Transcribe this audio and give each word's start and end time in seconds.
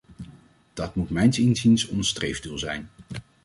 Dat 0.73 0.95
moet 0.95 1.09
mijns 1.09 1.39
inziens 1.39 1.87
ons 1.87 2.07
streefdoel 2.07 2.57
zijn. 2.57 2.89